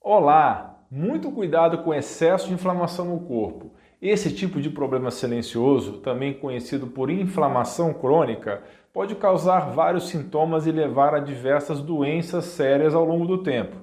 [0.00, 0.78] Olá!
[0.90, 3.72] Muito cuidado com excesso de inflamação no corpo.
[4.00, 10.72] Esse tipo de problema silencioso, também conhecido por inflamação crônica, pode causar vários sintomas e
[10.72, 13.76] levar a diversas doenças sérias ao longo do tempo.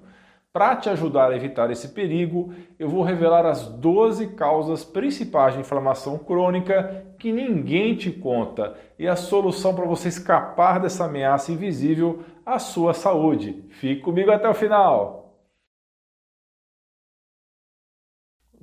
[0.54, 5.59] Para te ajudar a evitar esse perigo, eu vou revelar as 12 causas principais de
[5.59, 12.23] inflamação crônica que ninguém te conta e a solução para você escapar dessa ameaça invisível
[12.45, 13.66] à sua saúde.
[13.70, 15.25] Fique comigo até o final!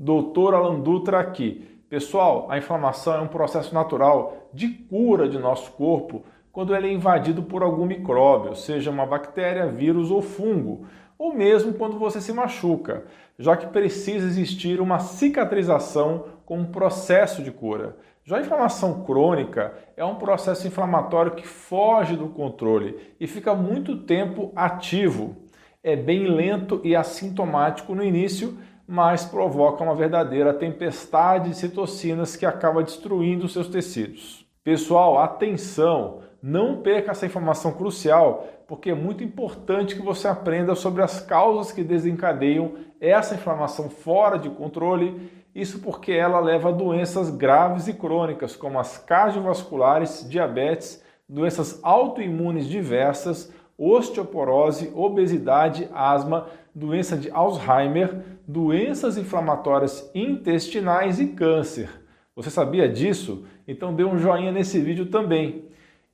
[0.03, 1.81] Doutor Alan Dutra aqui.
[1.89, 6.93] Pessoal, a inflamação é um processo natural de cura de nosso corpo quando ele é
[6.93, 12.33] invadido por algum micróbio, seja uma bactéria, vírus ou fungo, ou mesmo quando você se
[12.33, 13.05] machuca,
[13.39, 17.97] já que precisa existir uma cicatrização como processo de cura.
[18.25, 23.99] Já a inflamação crônica é um processo inflamatório que foge do controle e fica muito
[23.99, 25.37] tempo ativo.
[25.81, 28.59] É bem lento e assintomático no início
[28.93, 34.47] mas provoca uma verdadeira tempestade de citocinas que acaba destruindo seus tecidos.
[34.63, 36.21] Pessoal, atenção!
[36.43, 41.73] Não perca essa informação crucial, porque é muito importante que você aprenda sobre as causas
[41.73, 45.33] que desencadeiam essa inflamação fora de controle.
[45.55, 52.67] Isso porque ela leva a doenças graves e crônicas, como as cardiovasculares, diabetes, doenças autoimunes
[52.67, 53.51] diversas,
[53.83, 61.91] osteoporose, obesidade, asma, doença de Alzheimer, doenças inflamatórias intestinais e câncer.
[62.37, 63.45] Você sabia disso?
[63.67, 65.65] Então dê um joinha nesse vídeo também.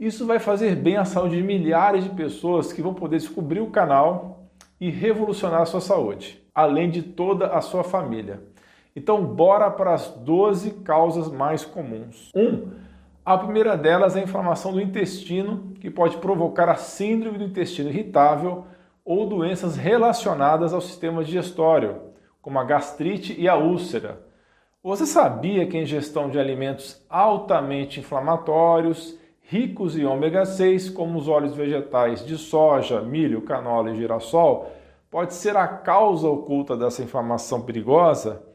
[0.00, 3.70] Isso vai fazer bem à saúde de milhares de pessoas que vão poder descobrir o
[3.70, 4.48] canal
[4.80, 8.40] e revolucionar a sua saúde, além de toda a sua família.
[8.96, 12.30] Então, bora para as 12 causas mais comuns.
[12.34, 12.40] 1.
[12.40, 12.70] Um,
[13.34, 17.90] a primeira delas é a inflamação do intestino, que pode provocar a síndrome do intestino
[17.90, 18.64] irritável
[19.04, 21.96] ou doenças relacionadas ao sistema digestório,
[22.40, 24.26] como a gastrite e a úlcera.
[24.82, 31.28] Você sabia que a ingestão de alimentos altamente inflamatórios, ricos em ômega 6, como os
[31.28, 34.72] óleos vegetais de soja, milho, canola e girassol,
[35.10, 38.47] pode ser a causa oculta dessa inflamação perigosa?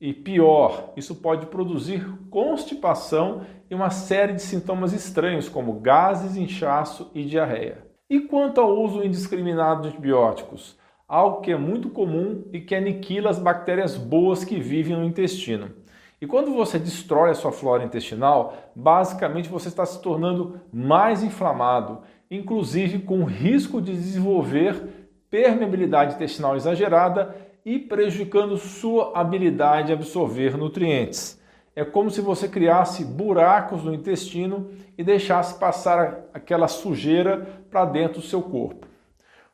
[0.00, 7.10] E pior, isso pode produzir constipação e uma série de sintomas estranhos, como gases, inchaço
[7.14, 7.84] e diarreia.
[8.08, 10.78] E quanto ao uso indiscriminado de antibióticos?
[11.06, 15.70] Algo que é muito comum e que aniquila as bactérias boas que vivem no intestino.
[16.18, 22.00] E quando você destrói a sua flora intestinal, basicamente você está se tornando mais inflamado,
[22.30, 31.40] inclusive com risco de desenvolver permeabilidade intestinal exagerada e prejudicando sua habilidade de absorver nutrientes.
[31.74, 38.20] É como se você criasse buracos no intestino e deixasse passar aquela sujeira para dentro
[38.20, 38.86] do seu corpo.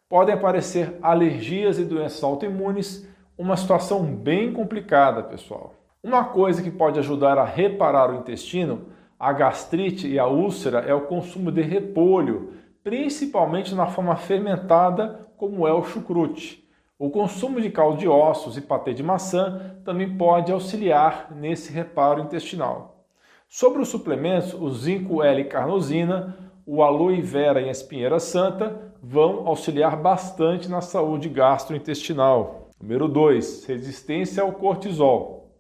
[0.08, 5.74] Podem aparecer alergias e doenças autoimunes, uma situação bem complicada, pessoal.
[6.02, 8.86] Uma coisa que pode ajudar a reparar o intestino,
[9.18, 12.52] a gastrite e a úlcera é o consumo de repolho,
[12.82, 16.65] principalmente na forma fermentada, como é o chucrute.
[16.98, 22.22] O consumo de caldo de ossos e patê de maçã também pode auxiliar nesse reparo
[22.22, 23.04] intestinal.
[23.46, 26.34] Sobre os suplementos, o zinco L-carnosina,
[26.64, 32.70] o aloe vera e a espinheira santa vão auxiliar bastante na saúde gastrointestinal.
[32.80, 35.50] Número 2, resistência ao cortisol.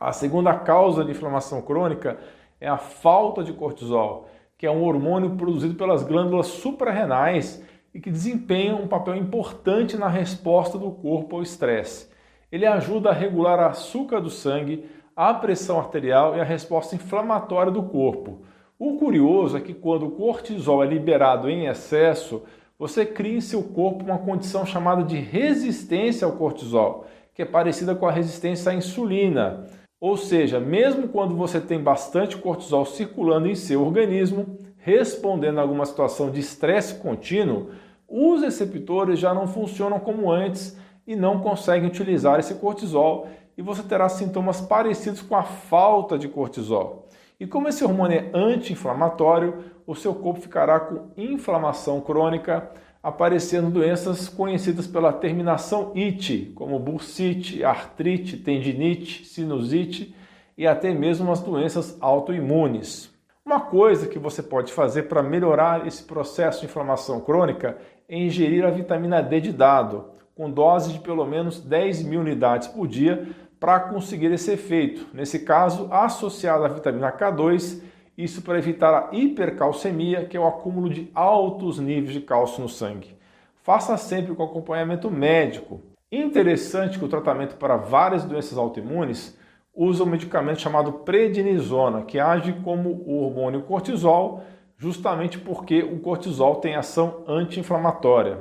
[0.00, 2.18] A segunda causa de inflamação crônica
[2.58, 7.62] é a falta de cortisol, que é um hormônio produzido pelas glândulas suprarrenais
[7.94, 12.08] e que desempenha um papel importante na resposta do corpo ao estresse.
[12.50, 14.84] Ele ajuda a regular o açúcar do sangue,
[15.14, 18.42] a pressão arterial e a resposta inflamatória do corpo.
[18.78, 22.42] O curioso é que quando o cortisol é liberado em excesso,
[22.78, 27.94] você cria em seu corpo uma condição chamada de resistência ao cortisol, que é parecida
[27.94, 29.66] com a resistência à insulina.
[30.00, 35.84] Ou seja, mesmo quando você tem bastante cortisol circulando em seu organismo, respondendo a alguma
[35.84, 37.70] situação de estresse contínuo,
[38.08, 40.76] os receptores já não funcionam como antes
[41.06, 46.28] e não conseguem utilizar esse cortisol e você terá sintomas parecidos com a falta de
[46.28, 47.08] cortisol.
[47.38, 52.70] E como esse hormônio é anti-inflamatório, o seu corpo ficará com inflamação crônica,
[53.02, 60.14] aparecendo doenças conhecidas pela terminação IT, como bursite, artrite, tendinite, sinusite
[60.56, 63.10] e até mesmo as doenças autoimunes.
[63.44, 68.64] Uma coisa que você pode fazer para melhorar esse processo de inflamação crônica é ingerir
[68.66, 73.28] a vitamina D de dado, com dose de pelo menos 10 mil unidades por dia
[73.58, 75.06] para conseguir esse efeito.
[75.14, 77.82] Nesse caso, associado à vitamina K2,
[78.16, 82.68] isso para evitar a hipercalcemia, que é o acúmulo de altos níveis de cálcio no
[82.68, 83.16] sangue.
[83.62, 85.80] Faça sempre com acompanhamento médico.
[86.12, 89.38] Interessante que o tratamento para várias doenças autoimunes
[89.74, 94.42] usa um medicamento chamado prednisona, que age como o hormônio cortisol,
[94.76, 98.38] justamente porque o cortisol tem ação anti-inflamatória.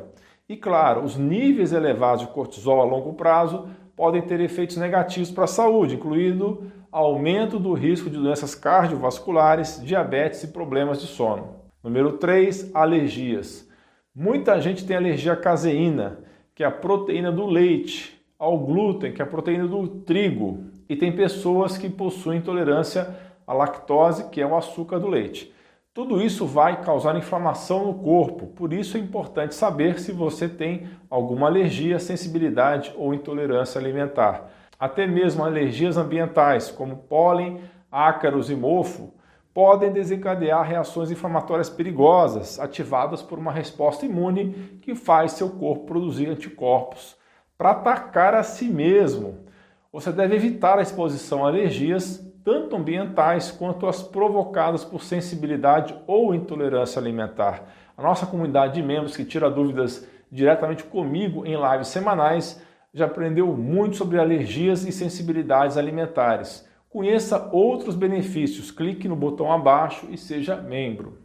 [0.47, 5.43] E claro, os níveis elevados de cortisol a longo prazo podem ter efeitos negativos para
[5.43, 11.55] a saúde, incluindo aumento do risco de doenças cardiovasculares, diabetes e problemas de sono.
[11.83, 13.69] Número 3, alergias.
[14.15, 16.19] Muita gente tem alergia à caseína,
[16.55, 20.95] que é a proteína do leite, ao glúten, que é a proteína do trigo, e
[20.95, 23.15] tem pessoas que possuem intolerância
[23.45, 25.53] à lactose, que é o açúcar do leite.
[25.93, 30.87] Tudo isso vai causar inflamação no corpo, por isso é importante saber se você tem
[31.09, 34.49] alguma alergia, sensibilidade ou intolerância alimentar.
[34.79, 37.61] Até mesmo alergias ambientais, como pólen,
[37.91, 39.13] ácaros e mofo,
[39.53, 46.29] podem desencadear reações inflamatórias perigosas, ativadas por uma resposta imune que faz seu corpo produzir
[46.29, 47.17] anticorpos
[47.57, 49.48] para atacar a si mesmo.
[49.91, 56.35] Você deve evitar a exposição a alergias, tanto ambientais quanto as provocadas por sensibilidade ou
[56.35, 57.63] intolerância alimentar.
[57.97, 62.63] A nossa comunidade de membros que tira dúvidas diretamente comigo em lives semanais
[62.93, 66.67] já aprendeu muito sobre alergias e sensibilidades alimentares.
[66.87, 71.17] Conheça outros benefícios, clique no botão abaixo e seja membro.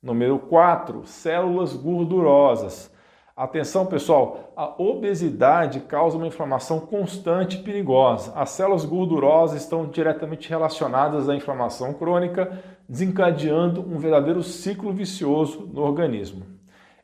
[0.00, 2.92] Número 4, células gordurosas.
[3.34, 8.30] Atenção, pessoal, a obesidade causa uma inflamação constante e perigosa.
[8.36, 15.80] As células gordurosas estão diretamente relacionadas à inflamação crônica, desencadeando um verdadeiro ciclo vicioso no
[15.80, 16.44] organismo.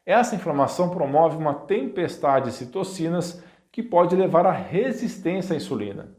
[0.05, 3.43] Essa inflamação promove uma tempestade de citocinas
[3.73, 6.11] que pode levar à resistência à insulina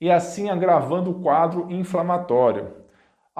[0.00, 2.68] e assim agravando o quadro inflamatório.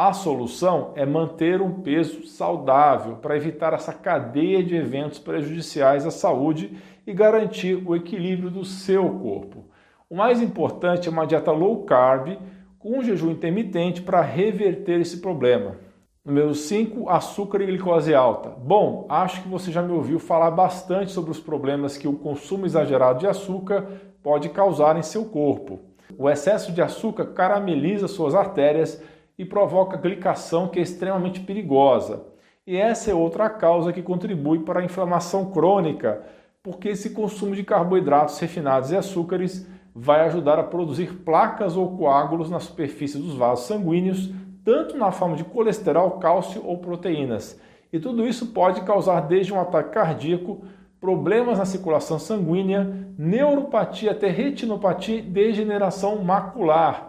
[0.01, 6.11] A solução é manter um peso saudável para evitar essa cadeia de eventos prejudiciais à
[6.13, 9.65] saúde e garantir o equilíbrio do seu corpo.
[10.09, 12.39] O mais importante é uma dieta low carb
[12.79, 15.79] com um jejum intermitente para reverter esse problema.
[16.25, 18.51] Número 5, açúcar e glicose alta.
[18.51, 22.67] Bom, acho que você já me ouviu falar bastante sobre os problemas que o consumo
[22.67, 23.85] exagerado de açúcar
[24.23, 25.81] pode causar em seu corpo.
[26.17, 29.03] O excesso de açúcar carameliza suas artérias
[29.39, 32.27] e provoca glicação que é extremamente perigosa.
[32.67, 36.23] E essa é outra causa que contribui para a inflamação crônica,
[36.63, 42.51] porque esse consumo de carboidratos refinados e açúcares vai ajudar a produzir placas ou coágulos
[42.51, 44.31] na superfície dos vasos sanguíneos,
[44.65, 47.59] tanto na forma de colesterol, cálcio ou proteínas.
[47.93, 50.63] E tudo isso pode causar desde um ataque cardíaco
[51.01, 57.08] problemas na circulação sanguínea, neuropatia até retinopatia e degeneração macular,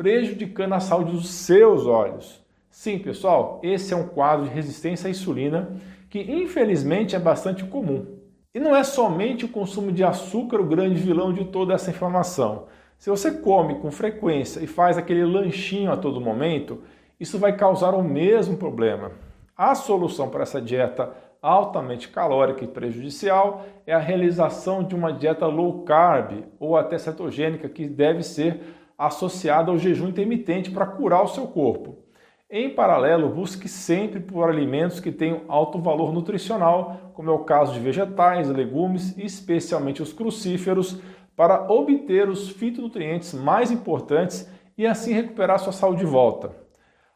[0.00, 2.42] prejudicando a saúde dos seus olhos.
[2.70, 5.76] Sim, pessoal, esse é um quadro de resistência à insulina
[6.08, 8.06] que infelizmente é bastante comum.
[8.54, 12.64] E não é somente o consumo de açúcar o grande vilão de toda essa inflamação.
[12.96, 16.80] Se você come com frequência e faz aquele lanchinho a todo momento,
[17.20, 19.12] isso vai causar o mesmo problema.
[19.54, 21.12] A solução para essa dieta
[21.42, 27.68] altamente calórica e prejudicial é a realização de uma dieta low carb ou até cetogênica
[27.68, 31.96] que deve ser associada ao jejum intermitente para curar o seu corpo.
[32.50, 37.72] Em paralelo, busque sempre por alimentos que tenham alto valor nutricional, como é o caso
[37.72, 41.00] de vegetais, legumes, especialmente os crucíferos,
[41.34, 46.50] para obter os fitonutrientes mais importantes e assim recuperar sua saúde de volta.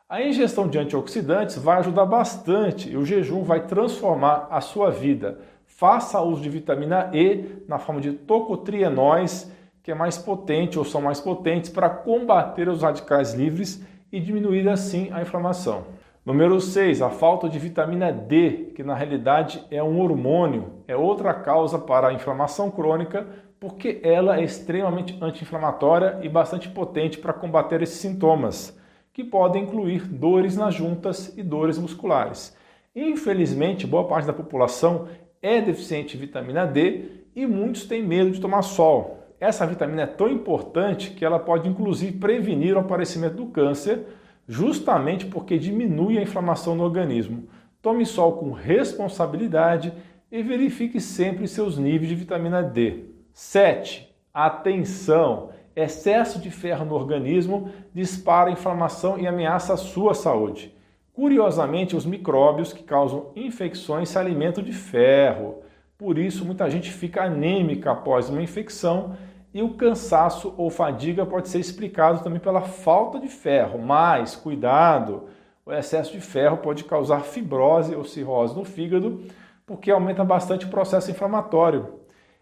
[0.09, 5.41] A ingestão de antioxidantes vai ajudar bastante e o jejum vai transformar a sua vida.
[5.67, 9.53] Faça uso de vitamina E na forma de tocotrienóis,
[9.85, 14.67] que é mais potente ou são mais potentes para combater os radicais livres e diminuir
[14.67, 15.85] assim a inflamação.
[16.25, 21.35] Número 6, a falta de vitamina D, que na realidade é um hormônio, é outra
[21.35, 23.27] causa para a inflamação crônica,
[23.61, 28.75] porque ela é extremamente anti-inflamatória e bastante potente para combater esses sintomas
[29.13, 32.57] que podem incluir dores nas juntas e dores musculares.
[32.97, 35.09] Infelizmente, boa parte da população
[35.43, 37.03] é deficiente de vitamina D
[37.37, 39.24] e muitos têm medo de tomar sol.
[39.41, 44.07] Essa vitamina é tão importante que ela pode inclusive prevenir o aparecimento do câncer,
[44.49, 47.49] justamente porque diminui a inflamação no organismo.
[47.83, 49.93] Tome sol com responsabilidade
[50.31, 53.05] e verifique sempre seus níveis de vitamina D.
[53.33, 54.15] 7.
[54.33, 55.51] Atenção!
[55.77, 60.73] excesso de ferro no organismo dispara inflamação e ameaça a sua saúde.
[61.13, 65.63] Curiosamente, os micróbios que causam infecções se alimentam de ferro.
[65.97, 69.17] Por isso, muita gente fica anêmica após uma infecção
[69.53, 73.79] e o cansaço ou fadiga pode ser explicado também pela falta de ferro.
[73.79, 75.29] Mas, cuidado,
[75.65, 79.23] o excesso de ferro pode causar fibrose ou cirrose no fígado,
[79.65, 82.01] porque aumenta bastante o processo inflamatório.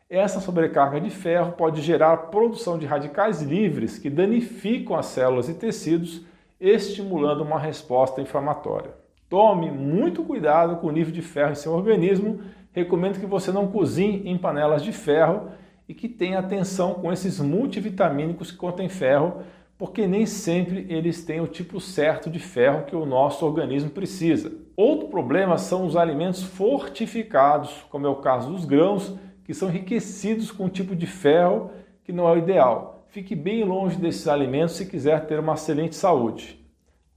[0.08, 5.54] Essa sobrecarga de ferro pode gerar produção de radicais livres que danificam as células e
[5.54, 6.22] tecidos,
[6.58, 8.90] estimulando uma resposta inflamatória.
[9.28, 12.40] Tome muito cuidado com o nível de ferro em seu organismo.
[12.72, 15.50] Recomendo que você não cozinhe em panelas de ferro
[15.88, 19.42] e que tenha atenção com esses multivitamínicos que contêm ferro,
[19.76, 24.52] porque nem sempre eles têm o tipo certo de ferro que o nosso organismo precisa.
[24.74, 29.14] Outro problema são os alimentos fortificados, como é o caso dos grãos
[29.44, 31.70] que são enriquecidos com um tipo de ferro
[32.04, 33.04] que não é o ideal.
[33.08, 36.58] Fique bem longe desses alimentos se quiser ter uma excelente saúde.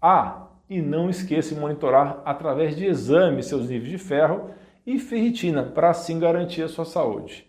[0.01, 4.50] Ah, e não esqueça de monitorar através de exames seus níveis de ferro
[4.86, 7.48] e ferritina para assim garantir a sua saúde.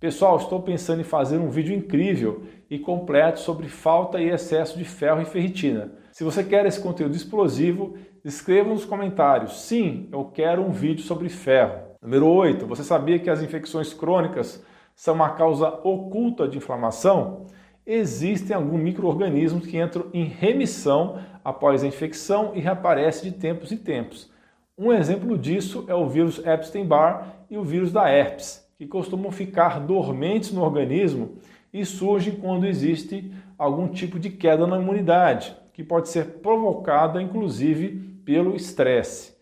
[0.00, 4.84] Pessoal, estou pensando em fazer um vídeo incrível e completo sobre falta e excesso de
[4.84, 5.92] ferro e ferritina.
[6.10, 9.60] Se você quer esse conteúdo explosivo, escreva nos comentários.
[9.60, 11.90] Sim, eu quero um vídeo sobre ferro.
[12.00, 12.66] Número 8.
[12.66, 14.64] Você sabia que as infecções crônicas
[14.96, 17.46] são uma causa oculta de inflamação?
[17.86, 23.76] Existem alguns micro-organismos que entram em remissão após a infecção e reaparecem de tempos em
[23.76, 24.30] tempos.
[24.82, 29.78] Um exemplo disso é o vírus Epstein-Barr e o vírus da herpes, que costumam ficar
[29.78, 31.32] dormentes no organismo
[31.70, 37.90] e surgem quando existe algum tipo de queda na imunidade, que pode ser provocada inclusive
[38.24, 39.36] pelo estresse.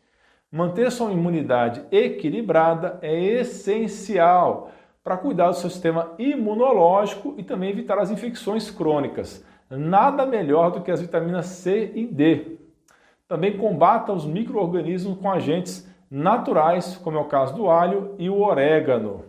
[0.50, 4.72] Manter sua imunidade equilibrada é essencial
[5.04, 9.44] para cuidar do seu sistema imunológico e também evitar as infecções crônicas.
[9.70, 12.57] Nada melhor do que as vitaminas C e D.
[13.28, 18.40] Também combata os micro-organismos com agentes naturais, como é o caso do alho e o
[18.40, 19.22] orégano.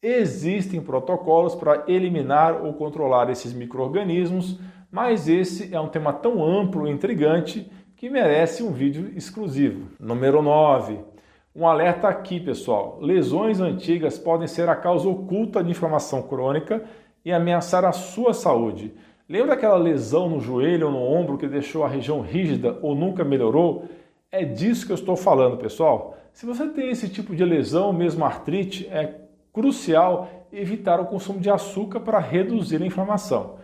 [0.00, 6.86] Existem protocolos para eliminar ou controlar esses micro-organismos, mas esse é um tema tão amplo
[6.86, 9.88] e intrigante que merece um vídeo exclusivo.
[9.98, 11.00] Número 9.
[11.56, 12.98] Um alerta aqui, pessoal.
[13.00, 16.84] Lesões antigas podem ser a causa oculta de inflamação crônica
[17.24, 18.94] e ameaçar a sua saúde.
[19.26, 23.24] Lembra aquela lesão no joelho ou no ombro que deixou a região rígida ou nunca
[23.24, 23.88] melhorou?
[24.30, 26.14] É disso que eu estou falando, pessoal.
[26.30, 29.14] Se você tem esse tipo de lesão, mesmo artrite, é
[29.50, 33.56] crucial evitar o consumo de açúcar para reduzir a inflamação.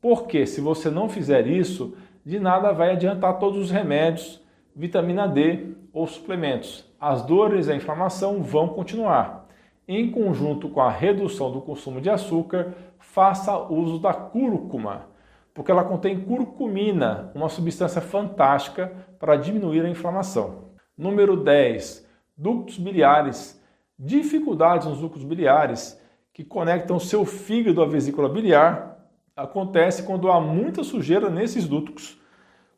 [0.00, 1.94] Porque se você não fizer isso,
[2.26, 4.42] de nada vai adiantar todos os remédios,
[4.74, 6.84] vitamina D ou suplementos.
[6.98, 9.43] As dores e a inflamação vão continuar.
[9.86, 15.08] Em conjunto com a redução do consumo de açúcar, faça uso da cúrcuma,
[15.52, 20.70] porque ela contém curcumina, uma substância fantástica para diminuir a inflamação.
[20.96, 22.08] Número 10.
[22.36, 23.62] Ductos biliares.
[23.98, 26.00] Dificuldades nos ductos biliares
[26.32, 32.18] que conectam seu fígado à vesícula biliar acontece quando há muita sujeira nesses ductos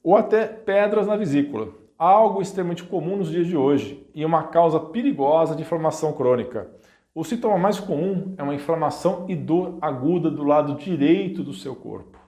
[0.03, 4.81] ou até pedras na vesícula, algo extremamente comum nos dias de hoje e uma causa
[4.81, 6.71] perigosa de inflamação crônica.
[7.19, 11.75] O sintoma mais comum é uma inflamação e dor aguda do lado direito do seu
[11.75, 12.19] corpo.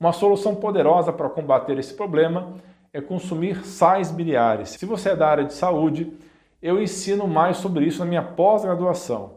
[0.00, 2.54] Uma solução poderosa para combater esse problema
[2.92, 4.70] é consumir sais biliares.
[4.70, 6.12] Se você é da área de saúde,
[6.60, 9.34] eu ensino mais sobre isso na minha pós-graduação.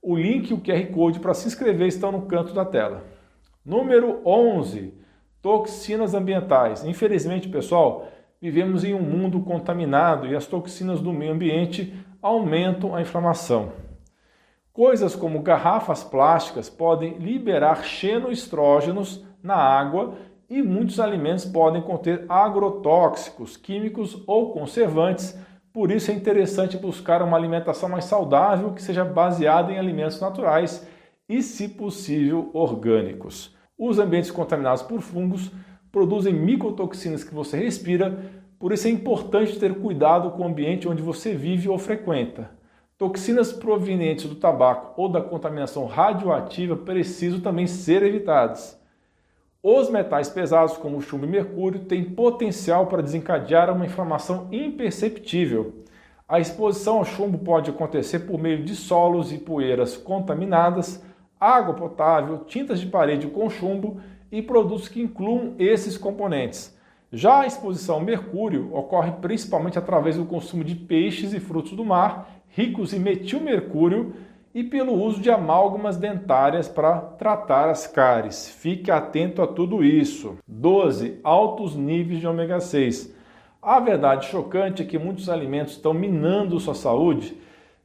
[0.00, 3.02] O link e o QR Code para se inscrever estão no canto da tela.
[3.66, 4.94] Número 11.
[5.42, 6.84] Toxinas ambientais.
[6.84, 8.06] Infelizmente, pessoal,
[8.40, 11.92] vivemos em um mundo contaminado e as toxinas do meio ambiente
[12.22, 13.87] aumentam a inflamação.
[14.78, 20.14] Coisas como garrafas plásticas podem liberar xenoestrógenos na água
[20.48, 25.36] e muitos alimentos podem conter agrotóxicos, químicos ou conservantes.
[25.72, 30.86] Por isso é interessante buscar uma alimentação mais saudável que seja baseada em alimentos naturais
[31.28, 33.52] e, se possível, orgânicos.
[33.76, 35.50] Os ambientes contaminados por fungos
[35.90, 38.16] produzem micotoxinas que você respira,
[38.60, 42.56] por isso é importante ter cuidado com o ambiente onde você vive ou frequenta.
[42.98, 48.76] Toxinas provenientes do tabaco ou da contaminação radioativa precisam também ser evitadas.
[49.62, 55.84] Os metais pesados, como chumbo e mercúrio, têm potencial para desencadear uma inflamação imperceptível.
[56.28, 61.00] A exposição ao chumbo pode acontecer por meio de solos e poeiras contaminadas,
[61.38, 64.00] água potável, tintas de parede com chumbo
[64.32, 66.76] e produtos que incluam esses componentes.
[67.12, 71.84] Já a exposição ao mercúrio ocorre principalmente através do consumo de peixes e frutos do
[71.84, 74.14] mar ricos em metilmercúrio
[74.54, 78.50] e pelo uso de amálgamas dentárias para tratar as cáries.
[78.50, 80.36] Fique atento a tudo isso.
[80.46, 81.20] 12.
[81.22, 83.14] Altos níveis de ômega 6.
[83.62, 87.36] A verdade chocante é que muitos alimentos estão minando sua saúde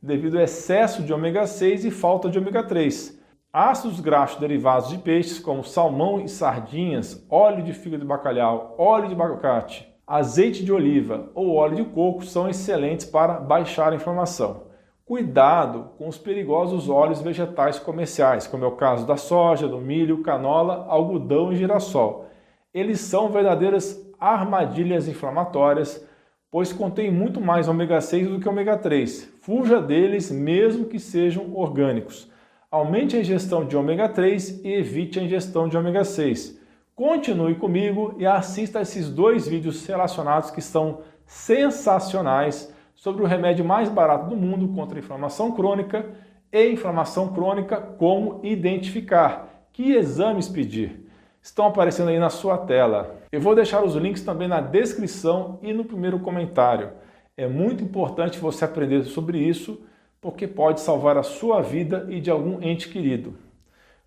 [0.02, 3.23] devido ao excesso de ômega 6 e falta de ômega 3.
[3.56, 9.08] Ácidos graxos derivados de peixes, como salmão e sardinhas, óleo de fígado de bacalhau, óleo
[9.08, 14.64] de abacate, azeite de oliva ou óleo de coco são excelentes para baixar a inflamação.
[15.06, 20.24] Cuidado com os perigosos óleos vegetais comerciais, como é o caso da soja, do milho,
[20.24, 22.26] canola, algodão e girassol.
[22.74, 26.04] Eles são verdadeiras armadilhas inflamatórias,
[26.50, 29.32] pois contêm muito mais ômega 6 do que ômega 3.
[29.44, 32.33] Fuja deles, mesmo que sejam orgânicos.
[32.74, 36.60] Aumente a ingestão de ômega 3 e evite a ingestão de ômega 6.
[36.96, 43.90] Continue comigo e assista esses dois vídeos relacionados que são sensacionais sobre o remédio mais
[43.90, 46.04] barato do mundo contra a inflamação crônica
[46.52, 51.08] e inflamação crônica, como identificar, que exames pedir.
[51.44, 53.18] Estão aparecendo aí na sua tela.
[53.32, 56.90] Eu vou deixar os links também na descrição e no primeiro comentário.
[57.38, 59.80] É muito importante você aprender sobre isso,
[60.24, 63.36] porque pode salvar a sua vida e de algum ente querido.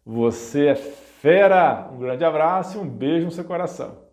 [0.05, 1.91] Você é fera!
[1.93, 4.06] Um grande abraço e um beijo no seu coração.